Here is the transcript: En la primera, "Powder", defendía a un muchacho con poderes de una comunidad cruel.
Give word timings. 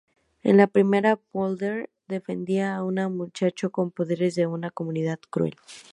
En 0.41 0.57
la 0.57 0.65
primera, 0.65 1.15
"Powder", 1.15 1.91
defendía 2.07 2.75
a 2.75 2.83
un 2.83 2.95
muchacho 3.15 3.69
con 3.71 3.91
poderes 3.91 4.33
de 4.33 4.47
una 4.47 4.71
comunidad 4.71 5.19
cruel. 5.29 5.55